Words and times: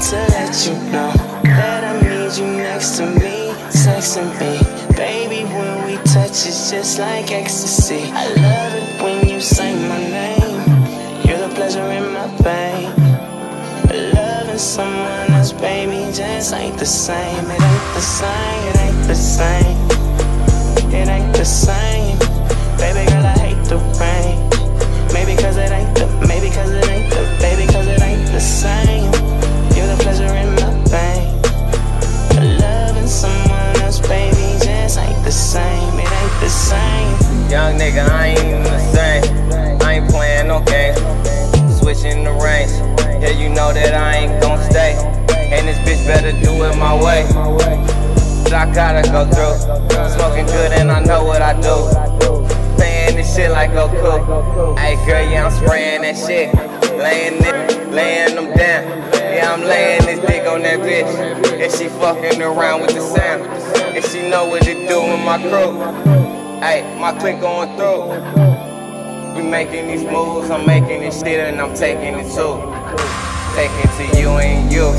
to 0.00 0.14
let 0.14 0.64
you 0.64 0.74
know 0.92 1.12
that 1.42 1.82
I 1.82 2.00
need 2.00 2.38
you 2.38 2.46
next 2.46 2.98
to 2.98 3.06
me, 3.06 3.50
texting 3.74 4.30
me. 4.38 4.54
Baby, 4.94 5.42
when 5.52 5.86
we 5.86 5.96
touch, 6.04 6.46
it's 6.46 6.70
just 6.70 7.00
like 7.00 7.32
ecstasy. 7.32 8.04
I 8.12 8.28
love 8.34 8.74
it 8.74 9.02
when 9.02 9.28
you 9.28 9.40
say 9.40 9.74
my 9.88 9.98
name. 9.98 11.26
You're 11.26 11.48
the 11.48 11.52
pleasure 11.52 11.82
in 11.82 12.12
my 12.12 12.28
pain. 12.44 12.92
Loving 14.14 14.58
someone 14.58 15.32
else, 15.32 15.52
baby, 15.52 16.12
just 16.14 16.54
ain't 16.54 16.78
the 16.78 16.86
same. 16.86 17.44
It 17.46 17.60
ain't 17.60 17.94
the 17.94 18.00
same, 18.00 18.68
it 18.68 18.78
ain't 18.78 19.06
the 19.08 19.14
same. 19.16 19.78
It 20.94 21.08
ain't 21.08 21.34
the 21.34 21.44
same. 21.44 21.87
Young 37.68 37.76
nigga, 37.76 38.08
I 38.08 38.28
ain't 38.28 38.38
even 38.38 38.62
the 38.62 38.78
same. 38.78 39.82
I 39.82 40.00
ain't 40.00 40.08
playing 40.08 40.48
no 40.48 40.64
games. 40.64 40.96
Switching 41.78 42.24
the 42.24 42.32
range. 42.32 42.72
Yeah, 43.20 43.28
you 43.28 43.50
know 43.50 43.74
that 43.74 43.92
I 43.92 44.16
ain't 44.16 44.40
gon' 44.40 44.58
stay. 44.70 44.96
And 45.36 45.68
this 45.68 45.76
bitch 45.84 46.06
better 46.06 46.32
do 46.32 46.64
it 46.64 46.74
my 46.78 46.94
way. 46.94 47.28
But 48.42 48.54
I 48.54 48.72
gotta 48.72 49.02
go 49.12 49.28
through. 49.28 49.60
Smoking 50.08 50.46
good 50.46 50.72
and 50.72 50.90
I 50.90 51.04
know 51.04 51.24
what 51.24 51.42
I 51.42 51.52
do. 51.60 51.92
Saying 52.78 53.16
this 53.16 53.36
shit 53.36 53.50
like 53.50 53.72
Goku. 53.72 54.78
Hey 54.78 54.96
girl, 55.04 55.30
yeah, 55.30 55.44
I'm 55.44 55.52
spraying 55.52 56.00
that 56.00 56.16
shit. 56.16 56.54
Laying 56.96 57.34
it, 57.34 57.92
laying 57.92 58.34
them 58.34 58.56
down. 58.56 59.12
Yeah, 59.12 59.52
I'm 59.52 59.60
laying 59.60 60.06
this 60.06 60.20
dick 60.20 60.48
on 60.48 60.62
that 60.62 60.80
bitch. 60.80 61.60
And 61.60 61.70
she 61.70 61.88
fucking 61.88 62.40
around 62.40 62.80
with 62.80 62.94
the 62.94 63.02
sound. 63.02 63.42
And 63.94 64.02
she 64.06 64.30
know 64.30 64.46
what 64.46 64.62
to 64.62 64.72
do 64.72 65.02
with 65.02 65.20
my 65.22 65.36
crew. 65.36 66.17
Hey, 66.60 66.82
my 66.98 67.12
clique 67.12 67.40
going 67.40 67.76
through. 67.76 68.10
We 69.36 69.48
making 69.48 69.86
these 69.86 70.02
moves, 70.02 70.50
I'm 70.50 70.66
making 70.66 71.02
this 71.02 71.20
shit 71.20 71.38
and 71.38 71.60
I'm 71.60 71.72
taking 71.72 72.18
it 72.18 72.26
too. 72.34 72.58
Taking 73.54 73.86
to 73.94 74.18
you 74.18 74.30
and 74.30 74.72
you. 74.72 74.90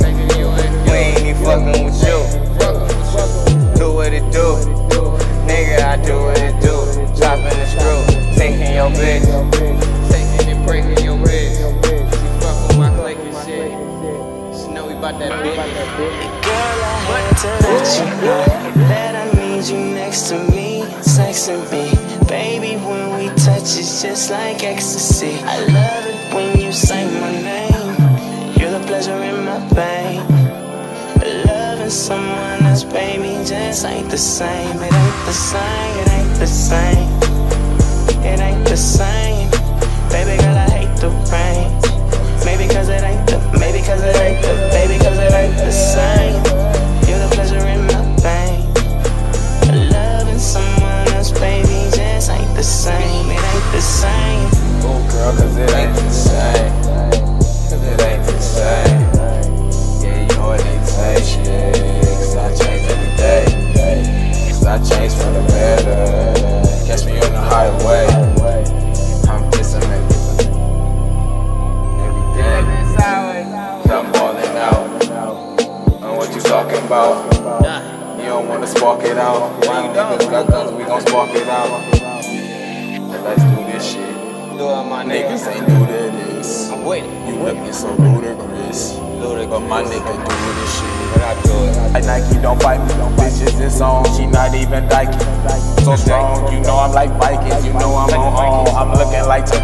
We 0.85 0.97
ain't 0.97 1.19
even 1.19 1.43
fucking 1.43 1.83
with 1.83 1.99
you. 1.99 2.19
Do 3.77 3.91
what 3.91 4.13
it 4.13 4.23
do. 4.31 4.55
Nigga, 5.51 5.83
I 5.83 5.97
do 6.01 6.15
what 6.23 6.39
it 6.39 6.55
do. 6.61 6.79
Chopping 7.19 7.51
the 7.59 7.65
screw, 7.67 8.05
taking 8.37 8.75
your 8.75 8.89
bitch. 8.91 9.27
Taking 10.09 10.55
and 10.55 10.65
breaking 10.65 11.03
your 11.03 11.17
wrist. 11.17 11.59
She 11.59 12.27
fuck 12.39 12.67
with 12.69 12.77
my 12.77 12.89
clique 12.95 13.17
and 13.17 13.35
shit. 13.45 13.71
She 14.57 14.71
know 14.71 14.87
we 14.87 14.93
bout 14.93 15.19
that 15.19 15.43
bitch. 15.43 15.57
Girl, 16.41 16.83
I 16.85 17.03
had 17.03 17.35
to 17.35 17.49
let 17.67 17.83
you 17.99 18.05
know 18.25 18.68
me. 21.57 21.89
Baby, 22.27 22.75
when 22.85 23.17
we 23.17 23.27
touch, 23.35 23.77
it's 23.77 24.01
just 24.01 24.29
like 24.29 24.63
ecstasy. 24.63 25.39
I 25.43 25.57
love 25.65 26.05
it 26.05 26.33
when 26.33 26.59
you 26.59 26.71
say 26.71 27.05
my 27.19 27.31
name. 27.31 28.55
You're 28.57 28.77
the 28.77 28.85
pleasure 28.85 29.21
in 29.23 29.45
my 29.45 29.59
pain. 29.73 30.21
Loving 31.45 31.89
someone 31.89 32.63
else, 32.65 32.83
baby, 32.83 33.43
just 33.45 33.85
ain't 33.85 34.09
the 34.09 34.17
same. 34.17 34.77
It 34.77 34.93
ain't 34.93 35.25
the 35.25 35.33
same, 35.33 35.99
it 35.99 36.09
ain't 36.11 36.39
the 36.39 36.47
same. 36.47 37.18
Catch 66.87 67.05
me 67.05 67.19
on 67.19 67.31
the 67.33 67.41
highway. 67.41 68.05
I'm 69.29 69.51
kissing 69.51 69.81
it. 69.81 69.87
Every 72.05 72.25
day. 72.35 72.59
I'm 73.91 74.11
balling 74.11 74.57
out. 74.57 74.79
On 76.03 76.17
what 76.17 76.33
you 76.35 76.41
talking 76.41 76.85
about? 76.85 77.33
You 78.17 78.25
don't 78.25 78.47
wanna 78.47 78.67
spark 78.67 79.03
it 79.03 79.17
out. 79.17 79.65
Why 79.65 79.85
you 79.85 79.91
niggas 79.93 80.29
got 80.29 80.47
guns, 80.47 80.71
we 80.71 80.83
gon' 80.83 81.01
spark 81.01 81.29
it 81.31 81.47
out. 81.47 81.69
Let's 83.23 83.43
do 83.43 83.65
this 83.71 83.91
shit. 83.91 84.15
Do 84.57 84.69
it, 84.69 84.83
my 84.85 85.03
niggas 85.03 85.47
ain't 85.47 85.67
new 85.67 85.88
to 86.97 87.03
this. 87.03 87.19
Waiting. 87.19 87.27
You 87.27 87.43
looking 87.43 87.73
so 87.73 87.93
ludicrous. 87.95 88.97
Ludicrous. 88.97 89.47
But 89.49 89.59
my 89.61 89.83
nigga 89.83 90.13
do 90.17 90.53
this 90.59 90.79
shit. 90.79 91.13
But 91.13 91.21
I 91.23 91.41
do 91.43 91.53
it. 91.53 91.93
Like 91.93 92.05
Nike 92.05 92.41
don't 92.41 92.61
fight 92.61 92.79
me, 92.79 92.93
bitches 93.17 93.59
is 93.61 93.81
on, 93.81 94.05
she 94.15 94.25
not 94.25 94.53
even 94.55 94.87
like 94.89 95.11
So 95.81 95.95
strong, 95.95 96.51
you 96.53 96.59
know 96.61 96.77
I'm 96.77 96.91
like 96.91 97.09
Vikings, 97.17 97.65
you 97.65 97.73
know 97.73 97.95
I'm 97.95 98.13
on 98.13 98.65
home. 98.65 98.75
I'm 98.75 98.91
looking 98.97 99.25
like, 99.27 99.45
t- 99.45 99.57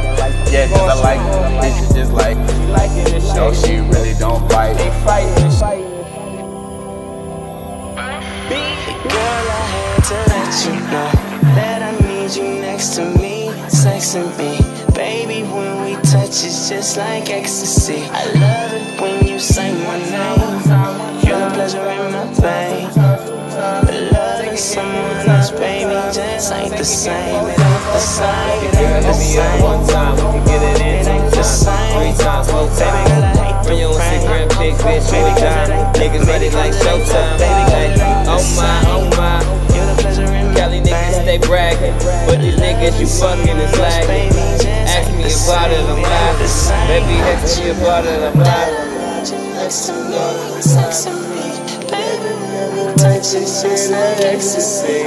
yeah, 0.51 0.67
cause 0.69 0.89
I 0.89 1.01
like 1.01 1.19
it. 1.19 1.61
bitches 1.61 1.95
just 1.95 2.11
like, 2.13 2.37
She 2.49 2.65
liking 2.67 3.03
this 3.05 3.27
shit. 3.27 3.35
no, 3.35 3.53
she 3.53 3.77
really 3.77 4.13
don't 4.17 4.49
fight. 4.51 4.77
Ain't 4.79 4.93
fighting 5.05 5.35
this 5.35 5.59
shit. 5.59 5.85
Girl, 9.05 9.45
I 9.49 9.65
had 9.73 10.03
to 10.09 10.15
let 10.31 10.65
you 10.65 10.73
know 10.91 11.11
that 11.55 11.81
I 11.81 11.91
need 12.07 12.35
you 12.35 12.61
next 12.61 12.95
to 12.95 13.05
me, 13.05 13.49
texting 13.69 14.35
me. 14.37 14.59
Baby, 14.93 15.43
when 15.43 15.84
touch, 16.03 16.43
it's 16.43 16.69
just 16.69 16.97
like 16.97 17.29
ecstasy. 17.29 18.03
I 18.11 18.25
love 18.39 18.73
it 18.73 19.01
when 19.01 19.27
you 19.27 19.39
say 19.39 19.71
my 19.85 19.97
name. 19.99 21.21
You're 21.25 21.39
the 21.39 21.49
pleasure 21.53 21.81
in 21.89 22.11
my 22.11 22.25
pain. 22.39 22.89
But 22.95 24.11
Loving 24.11 24.57
someone 24.57 25.29
else, 25.29 25.51
baby, 25.51 25.93
just 26.13 26.51
ain't 26.51 26.75
the 26.75 26.83
same. 26.83 27.45
It 27.47 27.59
ain't 27.59 27.83
the 27.93 27.99
same. 27.99 28.63
It 28.63 28.75
ain't 28.75 29.03
the 29.05 29.13
Hit 29.13 29.19
me 29.19 29.39
up 29.39 29.61
one 29.63 29.85
same. 29.85 29.95
time, 29.95 30.15
we 30.15 30.21
can 30.21 30.45
get 30.45 30.61
it 30.61 30.81
in 30.81 30.87
It 30.87 31.07
ain't 31.07 31.31
the 31.33 31.43
same. 31.43 31.91
three 31.95 32.13
times, 32.23 32.51
four 32.51 32.67
times. 32.67 33.09
girl, 33.09 33.23
I 33.23 33.31
hate 33.31 33.69
Run 33.69 33.77
your 33.79 33.93
the 33.93 33.99
Instagram 33.99 34.29
rain. 34.29 34.49
pic, 34.59 34.73
bitch, 34.83 35.11
Baby, 35.11 35.27
every 35.31 35.41
time. 35.41 35.93
Niggas 35.95 36.27
ready 36.27 36.49
like 36.51 36.73
Showtime. 36.73 37.37
Hey, 37.39 37.95
Oh 38.27 38.43
my, 38.59 38.83
oh 38.91 39.09
my. 39.17 39.39
You're 39.73 39.85
the 39.87 40.01
pleasure 40.01 40.23
in 40.35 40.47
my 40.51 40.55
Cali 40.59 40.81
niggas 40.81 41.21
stay 41.23 41.37
bragging, 41.39 41.95
but 42.27 42.39
these 42.39 42.55
niggas 42.59 42.99
you 42.99 43.07
fucking 43.07 43.57
is 43.57 43.79
lagging. 43.79 44.54
About 45.25 45.71
it, 45.71 45.79
I'm 45.79 46.01
laughing. 46.03 46.87
Baby, 46.87 47.17
ask 47.33 47.59
me 47.59 47.69
about 47.71 48.05
it, 48.05 48.21
I'm 48.21 48.37
laughing. 48.37 48.91
Next 49.55 49.87
to 49.87 49.93
me, 49.93 50.17
texting 50.61 51.21
me, 51.31 51.49
baby, 51.89 52.31
when 52.53 52.69
we 52.75 52.93
touch, 52.93 53.33
it's 53.33 53.61
just 53.63 53.89
like 53.91 54.21
ecstasy. 54.21 55.01